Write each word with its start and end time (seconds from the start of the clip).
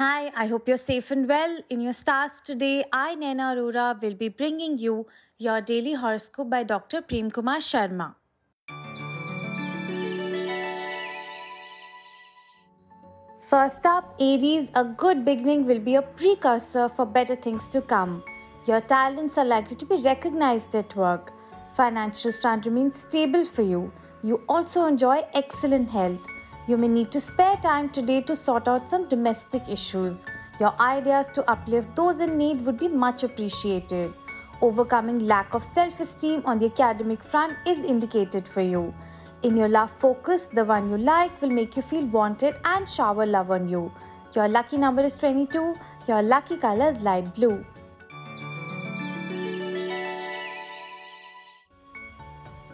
Hi, 0.00 0.32
I 0.34 0.46
hope 0.46 0.66
you're 0.66 0.78
safe 0.78 1.10
and 1.10 1.28
well. 1.28 1.58
In 1.68 1.82
your 1.82 1.92
stars 1.92 2.40
today, 2.42 2.84
I, 2.90 3.16
Naina 3.16 3.48
Arora, 3.54 4.00
will 4.00 4.14
be 4.14 4.30
bringing 4.30 4.78
you 4.78 5.06
your 5.36 5.60
daily 5.60 5.92
horoscope 5.92 6.48
by 6.48 6.62
Dr. 6.62 7.02
Prem 7.02 7.30
Kumar 7.30 7.58
Sharma. 7.58 8.14
First 13.50 13.84
up, 13.84 14.14
Aries, 14.18 14.72
a 14.74 14.84
good 14.84 15.22
beginning 15.26 15.66
will 15.66 15.80
be 15.90 15.96
a 15.96 16.00
precursor 16.00 16.88
for 16.88 17.04
better 17.04 17.36
things 17.36 17.68
to 17.68 17.82
come. 17.82 18.24
Your 18.66 18.80
talents 18.80 19.36
are 19.36 19.44
likely 19.44 19.76
to 19.76 19.84
be 19.84 19.96
recognized 19.96 20.74
at 20.76 20.96
work. 20.96 21.34
Financial 21.76 22.32
front 22.32 22.64
remains 22.64 22.96
stable 22.98 23.44
for 23.44 23.60
you. 23.60 23.92
You 24.22 24.42
also 24.48 24.86
enjoy 24.86 25.20
excellent 25.34 25.90
health. 25.90 26.26
You 26.66 26.76
may 26.76 26.88
need 26.88 27.10
to 27.12 27.20
spare 27.20 27.56
time 27.56 27.88
today 27.88 28.20
to 28.22 28.36
sort 28.36 28.68
out 28.68 28.88
some 28.88 29.08
domestic 29.08 29.68
issues. 29.68 30.24
Your 30.60 30.74
ideas 30.80 31.28
to 31.30 31.50
uplift 31.50 31.96
those 31.96 32.20
in 32.20 32.36
need 32.36 32.64
would 32.66 32.78
be 32.78 32.88
much 32.88 33.24
appreciated. 33.24 34.12
Overcoming 34.60 35.20
lack 35.20 35.54
of 35.54 35.64
self 35.64 36.00
esteem 36.00 36.42
on 36.44 36.58
the 36.58 36.66
academic 36.66 37.24
front 37.24 37.56
is 37.66 37.78
indicated 37.84 38.46
for 38.46 38.60
you. 38.60 38.94
In 39.42 39.56
your 39.56 39.68
love 39.68 39.90
focus, 39.90 40.48
the 40.48 40.64
one 40.64 40.90
you 40.90 40.98
like 40.98 41.40
will 41.40 41.50
make 41.50 41.76
you 41.76 41.82
feel 41.82 42.04
wanted 42.04 42.56
and 42.64 42.86
shower 42.86 43.24
love 43.24 43.50
on 43.50 43.68
you. 43.68 43.90
Your 44.36 44.48
lucky 44.48 44.76
number 44.76 45.02
is 45.02 45.16
22. 45.16 45.74
Your 46.06 46.22
lucky 46.22 46.58
color 46.58 46.90
is 46.90 47.00
light 47.00 47.34
blue. 47.34 47.64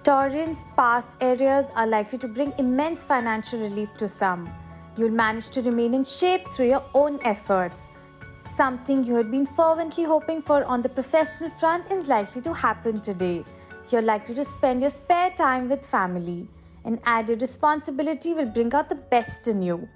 Taurians' 0.06 0.64
past 0.76 1.16
areas 1.20 1.68
are 1.74 1.84
likely 1.84 2.16
to 2.18 2.28
bring 2.28 2.52
immense 2.58 3.02
financial 3.02 3.58
relief 3.58 3.92
to 3.96 4.08
some. 4.08 4.48
You'll 4.96 5.10
manage 5.10 5.48
to 5.50 5.62
remain 5.62 5.94
in 5.94 6.04
shape 6.04 6.48
through 6.48 6.68
your 6.68 6.84
own 6.94 7.18
efforts. 7.24 7.88
Something 8.38 9.02
you 9.02 9.16
had 9.16 9.32
been 9.32 9.46
fervently 9.46 10.04
hoping 10.04 10.42
for 10.42 10.64
on 10.64 10.80
the 10.80 10.88
professional 10.88 11.50
front 11.50 11.90
is 11.90 12.06
likely 12.06 12.40
to 12.42 12.54
happen 12.54 13.00
today. 13.00 13.42
You're 13.90 14.02
likely 14.02 14.36
to 14.36 14.44
spend 14.44 14.82
your 14.82 14.90
spare 14.90 15.30
time 15.30 15.68
with 15.68 15.84
family. 15.84 16.46
An 16.84 17.00
added 17.04 17.42
responsibility 17.42 18.32
will 18.32 18.46
bring 18.46 18.72
out 18.74 18.88
the 18.88 18.94
best 18.94 19.48
in 19.48 19.60
you. 19.60 19.88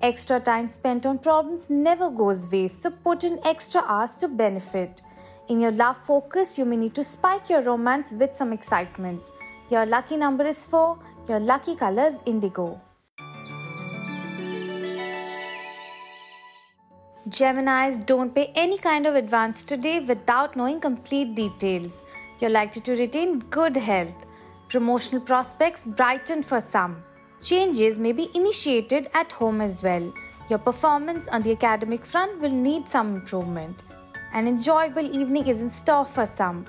Extra 0.00 0.40
time 0.40 0.70
spent 0.70 1.04
on 1.04 1.18
problems 1.18 1.68
never 1.68 2.08
goes 2.08 2.50
waste, 2.50 2.80
so 2.80 2.88
put 2.88 3.24
in 3.24 3.38
extra 3.44 3.82
hours 3.82 4.16
to 4.16 4.28
benefit. 4.28 5.02
In 5.48 5.60
your 5.60 5.72
love 5.72 5.98
focus, 6.06 6.56
you 6.56 6.64
may 6.64 6.76
need 6.76 6.94
to 6.94 7.04
spike 7.04 7.50
your 7.50 7.60
romance 7.60 8.12
with 8.12 8.34
some 8.34 8.54
excitement. 8.54 9.20
Your 9.70 9.86
lucky 9.86 10.16
number 10.16 10.44
is 10.46 10.64
4. 10.64 10.98
Your 11.28 11.38
lucky 11.38 11.76
color 11.76 12.06
is 12.06 12.14
indigo. 12.26 12.80
Geminis 17.28 18.04
don't 18.04 18.34
pay 18.34 18.50
any 18.56 18.78
kind 18.78 19.06
of 19.06 19.14
advance 19.14 19.62
today 19.62 20.00
without 20.00 20.56
knowing 20.56 20.80
complete 20.80 21.36
details. 21.36 22.02
You're 22.40 22.50
likely 22.50 22.82
to 22.82 22.96
retain 22.96 23.38
good 23.38 23.76
health. 23.76 24.26
Promotional 24.68 25.22
prospects 25.22 25.84
brighten 25.84 26.42
for 26.42 26.60
some. 26.60 27.04
Changes 27.40 27.96
may 27.96 28.10
be 28.10 28.28
initiated 28.34 29.08
at 29.14 29.30
home 29.30 29.60
as 29.60 29.84
well. 29.84 30.12
Your 30.48 30.58
performance 30.58 31.28
on 31.28 31.42
the 31.42 31.52
academic 31.52 32.04
front 32.04 32.40
will 32.40 32.50
need 32.50 32.88
some 32.88 33.14
improvement. 33.14 33.84
An 34.32 34.48
enjoyable 34.48 35.16
evening 35.16 35.46
is 35.46 35.62
in 35.62 35.70
store 35.70 36.04
for 36.04 36.26
some. 36.26 36.66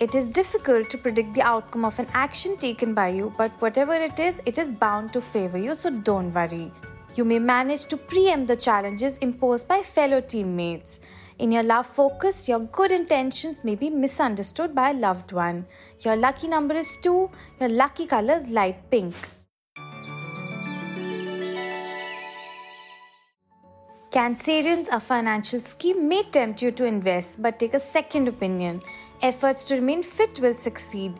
It 0.00 0.14
is 0.14 0.28
difficult 0.28 0.90
to 0.90 0.98
predict 0.98 1.34
the 1.34 1.42
outcome 1.42 1.84
of 1.84 1.98
an 1.98 2.06
action 2.12 2.56
taken 2.56 2.94
by 2.94 3.08
you, 3.08 3.34
but 3.36 3.50
whatever 3.60 3.94
it 3.94 4.20
is, 4.20 4.40
it 4.46 4.56
is 4.56 4.70
bound 4.70 5.12
to 5.12 5.20
favor 5.20 5.58
you, 5.58 5.74
so 5.74 5.90
don't 5.90 6.32
worry. 6.32 6.70
You 7.16 7.24
may 7.24 7.40
manage 7.40 7.86
to 7.86 7.96
preempt 7.96 8.46
the 8.46 8.54
challenges 8.54 9.18
imposed 9.18 9.66
by 9.66 9.82
fellow 9.82 10.20
teammates. 10.20 11.00
In 11.40 11.50
your 11.50 11.64
love 11.64 11.86
focus, 11.86 12.48
your 12.48 12.60
good 12.60 12.92
intentions 12.92 13.64
may 13.64 13.74
be 13.74 13.90
misunderstood 13.90 14.72
by 14.72 14.90
a 14.90 14.94
loved 14.94 15.32
one. 15.32 15.66
Your 16.02 16.14
lucky 16.14 16.46
number 16.46 16.76
is 16.76 16.96
2, 17.02 17.30
your 17.58 17.68
lucky 17.68 18.06
color 18.06 18.34
is 18.34 18.50
light 18.50 18.88
pink. 18.92 19.16
Cancerians, 24.10 24.88
a 24.90 25.00
financial 25.00 25.60
scheme 25.60 26.08
may 26.08 26.22
tempt 26.22 26.62
you 26.62 26.70
to 26.70 26.84
invest, 26.84 27.42
but 27.42 27.58
take 27.58 27.74
a 27.74 27.80
second 27.80 28.26
opinion. 28.26 28.80
Efforts 29.20 29.64
to 29.64 29.74
remain 29.74 30.00
fit 30.04 30.38
will 30.38 30.54
succeed. 30.54 31.18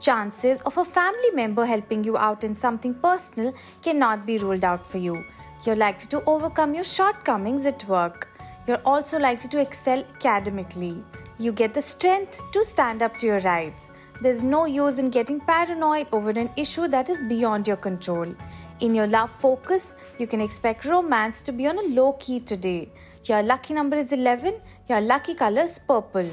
Chances 0.00 0.58
of 0.60 0.78
a 0.78 0.84
family 0.84 1.30
member 1.34 1.66
helping 1.66 2.02
you 2.02 2.16
out 2.16 2.42
in 2.42 2.54
something 2.54 2.94
personal 2.94 3.52
cannot 3.82 4.24
be 4.24 4.38
ruled 4.38 4.64
out 4.64 4.86
for 4.86 4.96
you. 4.96 5.22
You're 5.64 5.76
likely 5.76 6.06
to 6.06 6.24
overcome 6.24 6.74
your 6.74 6.84
shortcomings 6.84 7.66
at 7.66 7.86
work. 7.86 8.30
You're 8.66 8.80
also 8.86 9.18
likely 9.18 9.50
to 9.50 9.60
excel 9.60 10.04
academically. 10.14 11.04
You 11.38 11.52
get 11.52 11.74
the 11.74 11.82
strength 11.82 12.40
to 12.52 12.64
stand 12.64 13.02
up 13.02 13.18
to 13.18 13.26
your 13.26 13.40
rights. 13.40 13.90
There's 14.22 14.42
no 14.42 14.64
use 14.64 14.98
in 14.98 15.10
getting 15.10 15.40
paranoid 15.40 16.06
over 16.12 16.30
an 16.30 16.48
issue 16.56 16.88
that 16.88 17.10
is 17.10 17.22
beyond 17.24 17.68
your 17.68 17.76
control. 17.76 18.34
In 18.80 18.94
your 18.94 19.06
love 19.06 19.30
focus, 19.30 19.96
you 20.18 20.26
can 20.26 20.40
expect 20.40 20.86
romance 20.86 21.42
to 21.42 21.52
be 21.52 21.66
on 21.66 21.78
a 21.78 21.88
low 21.88 22.12
key 22.14 22.40
today. 22.40 22.90
Your 23.24 23.42
lucky 23.42 23.74
number 23.74 23.96
is 23.96 24.12
11, 24.12 24.62
your 24.88 25.02
lucky 25.02 25.34
color 25.34 25.62
is 25.62 25.78
purple. 25.78 26.30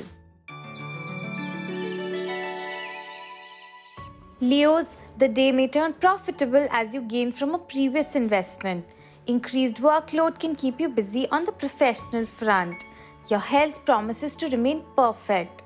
Leos, 4.44 4.98
the 5.20 5.28
day 5.28 5.52
may 5.52 5.68
turn 5.68 5.94
profitable 5.94 6.68
as 6.72 6.96
you 6.96 7.02
gain 7.02 7.32
from 7.32 7.54
a 7.54 7.60
previous 7.60 8.16
investment. 8.16 8.84
Increased 9.28 9.76
workload 9.76 10.40
can 10.40 10.56
keep 10.56 10.82
you 10.82 10.90
busy 10.90 11.28
on 11.30 11.46
the 11.46 11.52
professional 11.52 12.26
front. 12.26 12.84
Your 13.30 13.40
health 13.40 13.86
promises 13.86 14.36
to 14.38 14.50
remain 14.50 14.82
perfect. 14.96 15.62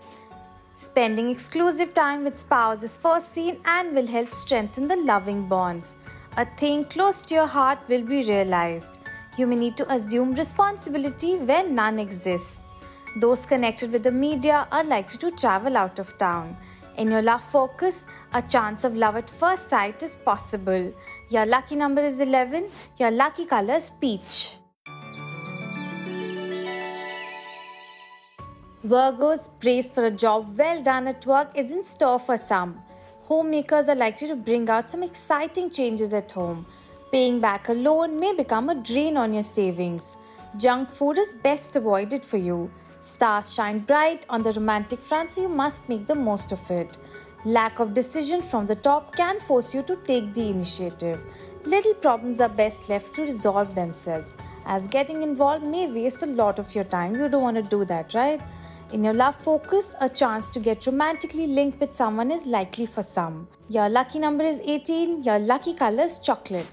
Spending 0.73 1.29
exclusive 1.29 1.93
time 1.93 2.25
with 2.25 2.35
spouse 2.35 2.83
is 2.83 2.97
foreseen 2.97 3.61
and 3.65 3.95
will 3.95 4.07
help 4.07 4.35
strengthen 4.35 4.89
the 4.89 4.97
loving 4.97 5.47
bonds. 5.47 5.95
A 6.35 6.45
thing 6.57 6.83
close 6.83 7.21
to 7.21 7.33
your 7.33 7.47
heart 7.47 7.79
will 7.87 8.03
be 8.03 8.23
realized. 8.23 8.97
You 9.37 9.47
may 9.47 9.55
need 9.55 9.77
to 9.77 9.89
assume 9.89 10.33
responsibility 10.33 11.37
when 11.37 11.75
none 11.75 11.97
exists. 11.97 12.63
Those 13.21 13.45
connected 13.45 13.93
with 13.93 14.03
the 14.03 14.11
media 14.11 14.67
are 14.69 14.83
likely 14.83 15.17
to 15.19 15.31
travel 15.31 15.77
out 15.77 15.97
of 15.97 16.17
town. 16.17 16.57
In 16.97 17.11
your 17.11 17.21
love 17.21 17.43
focus, 17.43 18.05
a 18.33 18.41
chance 18.41 18.85
of 18.85 18.95
love 18.95 19.17
at 19.17 19.29
first 19.29 19.69
sight 19.69 20.01
is 20.01 20.17
possible. 20.23 20.93
Your 21.29 21.45
lucky 21.45 21.75
number 21.75 22.01
is 22.01 22.21
11, 22.21 22.69
your 22.97 23.11
lucky 23.11 23.45
color 23.45 23.73
is 23.73 23.91
peach. 23.91 24.55
Virgo's 28.83 29.49
praise 29.59 29.91
for 29.91 30.05
a 30.05 30.11
job 30.11 30.57
well 30.57 30.81
done 30.83 31.07
at 31.07 31.25
work 31.25 31.51
is 31.55 31.73
in 31.73 31.83
store 31.83 32.19
for 32.19 32.37
some. 32.37 32.81
Homemakers 33.21 33.89
are 33.89 33.95
likely 33.95 34.27
to 34.29 34.35
bring 34.35 34.69
out 34.69 34.87
some 34.87 35.03
exciting 35.03 35.69
changes 35.69 36.13
at 36.13 36.31
home. 36.31 36.65
Paying 37.11 37.41
back 37.41 37.67
a 37.67 37.73
loan 37.73 38.19
may 38.19 38.33
become 38.33 38.69
a 38.69 38.75
drain 38.75 39.17
on 39.17 39.33
your 39.33 39.43
savings. 39.43 40.17
Junk 40.55 40.89
food 40.89 41.17
is 41.17 41.33
best 41.43 41.75
avoided 41.75 42.23
for 42.23 42.37
you. 42.37 42.71
Stars 43.05 43.53
shine 43.53 43.77
bright 43.81 44.25
on 44.31 44.41
the 44.41 44.51
romantic 44.53 44.99
front, 44.99 45.29
so 45.29 45.43
you 45.43 45.47
must 45.47 45.87
make 45.87 46.07
the 46.07 46.15
most 46.15 46.51
of 46.51 46.71
it. 46.71 46.97
Lack 47.45 47.77
of 47.79 47.93
decision 47.93 48.41
from 48.41 48.65
the 48.65 48.73
top 48.73 49.15
can 49.15 49.39
force 49.39 49.75
you 49.75 49.83
to 49.83 49.95
take 49.97 50.33
the 50.33 50.49
initiative. 50.49 51.21
Little 51.65 51.93
problems 51.93 52.39
are 52.39 52.49
best 52.49 52.89
left 52.89 53.13
to 53.13 53.21
resolve 53.21 53.75
themselves, 53.75 54.35
as 54.65 54.87
getting 54.87 55.21
involved 55.21 55.63
may 55.63 55.85
waste 55.85 56.23
a 56.23 56.25
lot 56.25 56.57
of 56.57 56.73
your 56.73 56.83
time. 56.83 57.13
You 57.13 57.29
don't 57.29 57.43
want 57.43 57.57
to 57.57 57.61
do 57.61 57.85
that, 57.85 58.15
right? 58.15 58.41
In 58.91 59.03
your 59.03 59.13
love 59.13 59.35
focus, 59.35 59.93
a 60.01 60.09
chance 60.09 60.49
to 60.49 60.59
get 60.59 60.87
romantically 60.87 61.45
linked 61.45 61.79
with 61.79 61.93
someone 61.93 62.31
is 62.31 62.47
likely 62.47 62.87
for 62.87 63.03
some. 63.03 63.47
Your 63.69 63.87
lucky 63.87 64.17
number 64.17 64.43
is 64.43 64.59
18, 64.61 65.21
your 65.21 65.37
lucky 65.37 65.75
color 65.75 66.05
is 66.05 66.17
chocolate. 66.17 66.65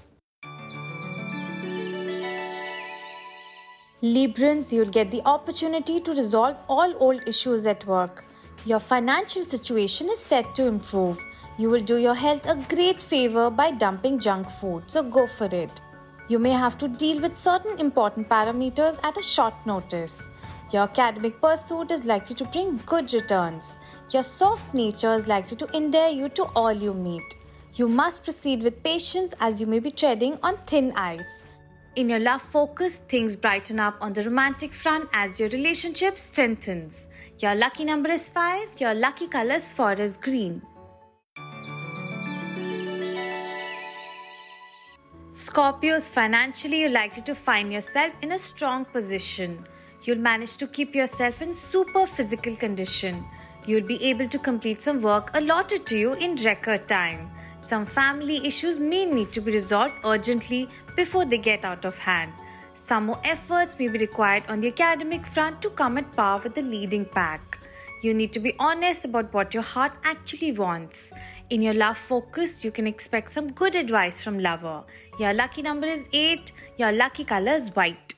Librans, 4.03 4.73
you'll 4.73 4.89
get 4.91 5.11
the 5.11 5.21
opportunity 5.25 5.97
to 6.01 6.11
resolve 6.11 6.57
all 6.67 6.93
old 6.99 7.25
issues 7.25 7.65
at 7.65 7.85
work. 7.87 8.25
Your 8.65 8.81
financial 8.81 9.45
situation 9.45 10.09
is 10.09 10.19
set 10.19 10.53
to 10.55 10.65
improve. 10.65 11.17
You 11.57 11.69
will 11.69 11.79
do 11.79 11.95
your 11.95 12.13
health 12.13 12.45
a 12.45 12.57
great 12.67 13.01
favor 13.01 13.49
by 13.49 13.71
dumping 13.71 14.19
junk 14.19 14.49
food, 14.49 14.91
so 14.91 15.03
go 15.03 15.25
for 15.25 15.45
it. 15.45 15.79
You 16.27 16.37
may 16.37 16.49
have 16.49 16.77
to 16.79 16.89
deal 16.89 17.21
with 17.21 17.37
certain 17.37 17.79
important 17.79 18.27
parameters 18.27 19.01
at 19.05 19.15
a 19.15 19.23
short 19.23 19.53
notice. 19.65 20.27
Your 20.73 20.83
academic 20.83 21.39
pursuit 21.39 21.89
is 21.89 22.03
likely 22.03 22.35
to 22.35 22.43
bring 22.43 22.81
good 22.85 23.13
returns. 23.13 23.77
Your 24.09 24.23
soft 24.23 24.73
nature 24.73 25.13
is 25.13 25.29
likely 25.29 25.55
to 25.55 25.69
endear 25.73 26.09
you 26.09 26.27
to 26.27 26.43
all 26.57 26.73
you 26.73 26.93
meet. 26.93 27.35
You 27.75 27.87
must 27.87 28.25
proceed 28.25 28.63
with 28.63 28.83
patience 28.83 29.33
as 29.39 29.61
you 29.61 29.67
may 29.67 29.79
be 29.79 29.91
treading 29.91 30.39
on 30.43 30.57
thin 30.65 30.91
ice. 30.97 31.42
In 31.95 32.09
your 32.09 32.19
love 32.19 32.41
focus, 32.41 32.97
things 32.97 33.35
brighten 33.35 33.79
up 33.79 33.95
on 34.01 34.13
the 34.13 34.23
romantic 34.23 34.73
front 34.73 35.07
as 35.13 35.39
your 35.39 35.49
relationship 35.49 36.17
strengthens. 36.17 37.05
Your 37.37 37.53
lucky 37.53 37.85
number 37.85 38.09
is 38.09 38.29
5, 38.29 38.81
your 38.81 38.95
lucky 38.95 39.27
color 39.27 39.53
is 39.53 39.71
forest 39.73 40.19
green. 40.19 40.63
Scorpios, 45.33 46.09
financially, 46.09 46.79
you're 46.79 46.89
likely 46.89 47.21
to 47.21 47.35
find 47.35 47.71
yourself 47.71 48.11
in 48.23 48.31
a 48.31 48.39
strong 48.39 48.85
position. 48.85 49.63
You'll 50.01 50.17
manage 50.17 50.57
to 50.57 50.67
keep 50.67 50.95
yourself 50.95 51.43
in 51.43 51.53
super 51.53 52.07
physical 52.07 52.55
condition. 52.55 53.23
You'll 53.67 53.85
be 53.85 54.03
able 54.05 54.27
to 54.29 54.39
complete 54.39 54.81
some 54.81 54.99
work 54.99 55.29
allotted 55.35 55.85
to 55.87 55.97
you 55.97 56.13
in 56.13 56.37
record 56.37 56.87
time. 56.87 57.29
Some 57.61 57.85
family 57.85 58.45
issues 58.45 58.77
may 58.77 59.05
need 59.05 59.31
to 59.31 59.41
be 59.41 59.53
resolved 59.53 59.93
urgently 60.03 60.67
before 60.95 61.25
they 61.25 61.37
get 61.37 61.65
out 61.65 61.85
of 61.85 61.97
hand. 61.97 62.33
Some 62.73 63.05
more 63.05 63.19
efforts 63.23 63.77
may 63.77 63.87
be 63.87 63.99
required 63.99 64.43
on 64.47 64.61
the 64.61 64.69
academic 64.69 65.25
front 65.27 65.61
to 65.61 65.69
come 65.69 65.97
at 65.97 66.15
par 66.15 66.39
with 66.39 66.55
the 66.55 66.61
leading 66.61 67.05
pack. 67.05 67.59
You 68.01 68.13
need 68.13 68.33
to 68.33 68.39
be 68.39 68.53
honest 68.59 69.05
about 69.05 69.33
what 69.33 69.53
your 69.53 69.63
heart 69.63 69.93
actually 70.03 70.51
wants. 70.51 71.11
In 71.49 71.61
your 71.61 71.73
love 71.73 71.97
focus, 71.97 72.65
you 72.65 72.71
can 72.71 72.87
expect 72.87 73.31
some 73.31 73.51
good 73.51 73.75
advice 73.75 74.23
from 74.23 74.39
lover. 74.39 74.83
Your 75.19 75.33
lucky 75.33 75.61
number 75.61 75.87
is 75.87 76.09
8, 76.11 76.51
your 76.77 76.91
lucky 76.91 77.23
color 77.23 77.53
is 77.53 77.69
white. 77.69 78.15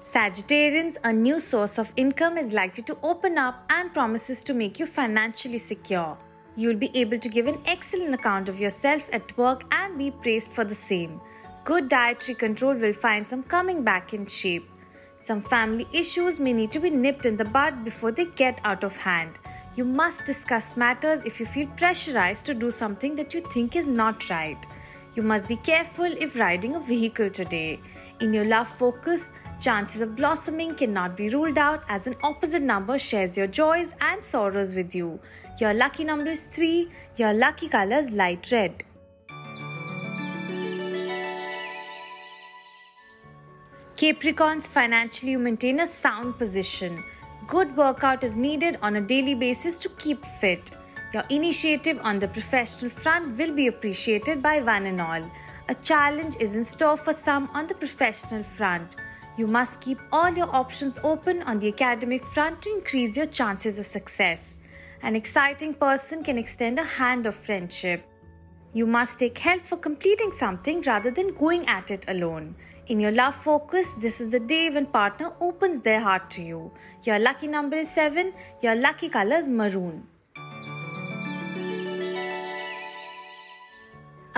Sagittarians, 0.00 0.96
a 1.04 1.12
new 1.12 1.40
source 1.40 1.78
of 1.78 1.92
income 1.96 2.38
is 2.38 2.52
likely 2.52 2.82
to 2.84 2.96
open 3.02 3.38
up 3.38 3.64
and 3.68 3.92
promises 3.92 4.44
to 4.44 4.54
make 4.54 4.78
you 4.78 4.86
financially 4.86 5.58
secure. 5.58 6.16
You'll 6.58 6.74
be 6.74 6.90
able 6.92 7.20
to 7.20 7.28
give 7.28 7.46
an 7.46 7.60
excellent 7.66 8.12
account 8.12 8.48
of 8.48 8.58
yourself 8.58 9.08
at 9.12 9.38
work 9.38 9.62
and 9.70 9.96
be 9.96 10.10
praised 10.10 10.52
for 10.52 10.64
the 10.64 10.74
same. 10.74 11.20
Good 11.62 11.88
dietary 11.88 12.34
control 12.34 12.74
will 12.74 12.92
find 12.92 13.28
some 13.28 13.44
coming 13.44 13.84
back 13.84 14.12
in 14.12 14.26
shape. 14.26 14.68
Some 15.20 15.40
family 15.40 15.86
issues 15.92 16.40
may 16.40 16.52
need 16.52 16.72
to 16.72 16.80
be 16.80 16.90
nipped 16.90 17.26
in 17.26 17.36
the 17.36 17.44
bud 17.44 17.84
before 17.84 18.10
they 18.10 18.24
get 18.24 18.60
out 18.64 18.82
of 18.82 18.96
hand. 18.96 19.38
You 19.76 19.84
must 19.84 20.24
discuss 20.24 20.76
matters 20.76 21.22
if 21.22 21.38
you 21.38 21.46
feel 21.46 21.68
pressurized 21.76 22.44
to 22.46 22.54
do 22.54 22.72
something 22.72 23.14
that 23.14 23.34
you 23.34 23.42
think 23.52 23.76
is 23.76 23.86
not 23.86 24.28
right. 24.28 24.66
You 25.14 25.22
must 25.22 25.46
be 25.46 25.54
careful 25.54 26.06
if 26.06 26.36
riding 26.36 26.74
a 26.74 26.80
vehicle 26.80 27.30
today. 27.30 27.78
In 28.20 28.34
your 28.34 28.44
love 28.44 28.68
focus, 28.68 29.30
chances 29.60 30.00
of 30.00 30.16
blossoming 30.16 30.74
cannot 30.74 31.16
be 31.16 31.28
ruled 31.28 31.56
out 31.56 31.84
as 31.88 32.08
an 32.08 32.16
opposite 32.24 32.62
number 32.62 32.98
shares 32.98 33.36
your 33.36 33.46
joys 33.46 33.94
and 34.00 34.20
sorrows 34.20 34.74
with 34.74 34.92
you. 34.92 35.20
Your 35.60 35.72
lucky 35.72 36.02
number 36.02 36.30
is 36.30 36.46
3, 36.46 36.90
your 37.16 37.32
lucky 37.32 37.68
color 37.68 37.96
is 37.96 38.10
light 38.10 38.50
red. 38.50 38.82
Capricorns, 43.96 44.66
financially, 44.66 45.32
you 45.32 45.38
maintain 45.38 45.78
a 45.78 45.86
sound 45.86 46.38
position. 46.38 47.04
Good 47.46 47.76
workout 47.76 48.24
is 48.24 48.34
needed 48.34 48.78
on 48.82 48.96
a 48.96 49.00
daily 49.00 49.34
basis 49.34 49.78
to 49.78 49.88
keep 49.90 50.24
fit. 50.24 50.72
Your 51.14 51.24
initiative 51.30 52.00
on 52.02 52.18
the 52.18 52.28
professional 52.28 52.90
front 52.90 53.36
will 53.38 53.54
be 53.54 53.68
appreciated 53.68 54.42
by 54.42 54.60
one 54.60 54.86
and 54.86 55.00
all. 55.00 55.30
A 55.70 55.74
challenge 55.74 56.34
is 56.40 56.56
in 56.56 56.64
store 56.64 56.96
for 56.96 57.12
some 57.12 57.50
on 57.52 57.66
the 57.66 57.74
professional 57.74 58.42
front. 58.42 58.96
You 59.36 59.46
must 59.46 59.82
keep 59.82 59.98
all 60.10 60.32
your 60.32 60.48
options 60.56 60.98
open 61.04 61.42
on 61.42 61.58
the 61.58 61.68
academic 61.68 62.24
front 62.24 62.62
to 62.62 62.70
increase 62.70 63.18
your 63.18 63.26
chances 63.26 63.78
of 63.78 63.84
success. 63.84 64.56
An 65.02 65.14
exciting 65.14 65.74
person 65.74 66.24
can 66.24 66.38
extend 66.38 66.78
a 66.78 66.84
hand 66.84 67.26
of 67.26 67.34
friendship. 67.34 68.02
You 68.72 68.86
must 68.86 69.18
take 69.18 69.36
help 69.36 69.66
for 69.66 69.76
completing 69.76 70.32
something 70.32 70.80
rather 70.82 71.10
than 71.10 71.34
going 71.34 71.66
at 71.66 71.90
it 71.90 72.06
alone. 72.08 72.54
In 72.86 72.98
your 72.98 73.12
love 73.12 73.34
focus, 73.34 73.92
this 74.00 74.22
is 74.22 74.30
the 74.30 74.40
day 74.40 74.70
when 74.70 74.86
partner 74.86 75.34
opens 75.38 75.80
their 75.80 76.00
heart 76.00 76.30
to 76.30 76.42
you. 76.42 76.72
Your 77.04 77.18
lucky 77.18 77.46
number 77.46 77.76
is 77.76 77.90
7, 77.90 78.32
your 78.62 78.74
lucky 78.74 79.10
color 79.10 79.36
is 79.36 79.48
maroon. 79.48 80.06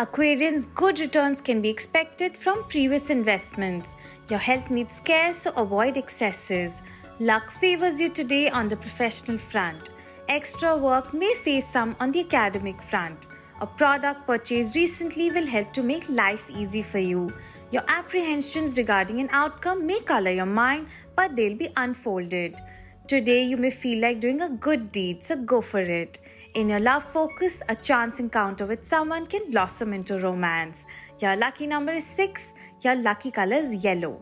Aquarians, 0.01 0.67
good 0.75 0.99
returns 0.99 1.43
can 1.43 1.61
be 1.61 1.69
expected 1.69 2.35
from 2.35 2.65
previous 2.71 3.11
investments. 3.11 3.97
Your 4.31 4.39
health 4.39 4.71
needs 4.71 4.99
care, 4.99 5.35
so 5.35 5.53
avoid 5.59 5.99
excesses. 5.99 6.81
Luck 7.19 7.51
favors 7.51 8.01
you 8.01 8.09
today 8.09 8.49
on 8.49 8.71
the 8.71 8.77
professional 8.79 9.37
front. 9.37 9.91
Extra 10.27 10.75
work 10.75 11.13
may 11.13 11.35
face 11.35 11.69
some 11.69 11.95
on 12.01 12.13
the 12.13 12.21
academic 12.21 12.81
front. 12.81 13.27
A 13.61 13.67
product 13.67 14.27
purchased 14.27 14.75
recently 14.75 15.31
will 15.31 15.45
help 15.45 15.71
to 15.75 15.83
make 15.83 16.09
life 16.09 16.49
easy 16.49 16.81
for 16.81 16.99
you. 16.99 17.31
Your 17.71 17.85
apprehensions 17.87 18.79
regarding 18.79 19.21
an 19.21 19.29
outcome 19.33 19.87
may 19.87 20.01
color 20.01 20.31
your 20.31 20.47
mind, 20.47 20.87
but 21.15 21.37
they'll 21.37 21.59
be 21.59 21.69
unfolded. 21.77 22.59
Today, 23.07 23.43
you 23.43 23.59
may 23.59 23.71
feel 23.71 24.01
like 24.01 24.19
doing 24.19 24.41
a 24.41 24.49
good 24.49 24.93
deed, 24.93 25.23
so 25.23 25.37
go 25.37 25.61
for 25.61 25.81
it. 25.81 26.21
In 26.55 26.69
your 26.69 26.81
love 26.81 27.05
focus, 27.05 27.63
a 27.69 27.77
chance 27.77 28.19
encounter 28.19 28.67
with 28.67 28.85
someone 28.85 29.25
can 29.25 29.53
blossom 29.53 29.93
into 29.93 30.19
romance. 30.19 30.85
Your 31.21 31.37
lucky 31.37 31.65
number 31.69 31.93
is 31.93 32.05
6, 32.05 32.55
your 32.83 32.97
lucky 32.97 33.31
color 33.31 33.55
is 33.55 33.85
yellow. 33.85 34.21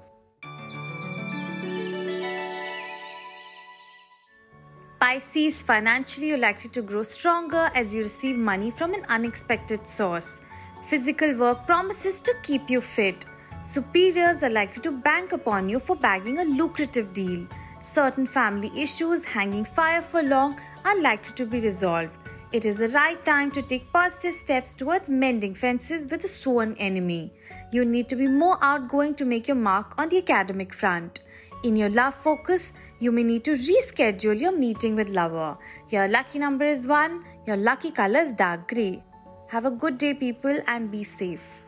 Pisces, 5.01 5.63
financially, 5.63 6.29
you're 6.29 6.37
likely 6.37 6.69
to 6.71 6.83
grow 6.83 7.03
stronger 7.03 7.71
as 7.75 7.95
you 7.95 8.03
receive 8.03 8.37
money 8.37 8.71
from 8.71 8.93
an 8.93 9.07
unexpected 9.09 9.89
source. 9.89 10.43
Physical 10.83 11.35
work 11.35 11.67
promises 11.67 12.21
to 12.21 12.35
keep 12.43 12.69
you 12.69 12.83
fit. 12.83 13.25
Superiors 13.63 14.43
are 14.43 14.51
likely 14.51 14.83
to 14.83 14.93
bank 14.93 15.33
upon 15.33 15.71
you 15.71 15.79
for 15.79 15.97
bagging 15.97 16.41
a 16.41 16.45
lucrative 16.45 17.15
deal. 17.15 17.47
Certain 17.81 18.27
family 18.27 18.71
issues 18.77 19.25
hanging 19.25 19.65
fire 19.65 20.03
for 20.03 20.23
long 20.23 20.59
are 20.85 21.01
likely 21.01 21.33
to 21.35 21.47
be 21.47 21.61
resolved. 21.61 22.18
It 22.51 22.65
is 22.65 22.79
the 22.79 22.89
right 22.89 23.23
time 23.27 23.51
to 23.51 23.61
take 23.61 23.93
positive 23.93 24.35
steps 24.35 24.75
towards 24.75 25.11
mending 25.11 25.55
fences 25.55 26.07
with 26.07 26.25
a 26.25 26.29
sworn 26.29 26.75
enemy. 26.79 27.31
You 27.73 27.85
need 27.85 28.09
to 28.09 28.17
be 28.17 28.27
more 28.27 28.57
outgoing 28.63 29.15
to 29.17 29.27
make 29.27 29.49
your 29.49 29.57
mark 29.57 29.93
on 29.99 30.09
the 30.09 30.17
academic 30.17 30.73
front. 30.73 31.21
In 31.63 31.77
your 31.77 31.91
love 31.91 32.15
focus, 32.15 32.73
you 33.01 33.13
may 33.13 33.23
need 33.23 33.45
to 33.45 33.53
reschedule 33.53 34.41
your 34.41 34.57
meeting 34.57 34.97
with 34.97 35.11
lover. 35.11 35.59
Your 35.91 36.09
lucky 36.09 36.39
number 36.39 36.65
is 36.65 36.87
1, 36.87 37.23
your 37.47 37.59
lucky 37.59 37.91
color 37.91 38.21
is 38.21 38.33
dark 38.33 38.67
grey. 38.67 39.05
Have 39.49 39.67
a 39.67 39.71
good 39.71 39.99
day, 39.99 40.15
people, 40.15 40.59
and 40.67 40.91
be 40.91 41.05
safe. 41.05 41.68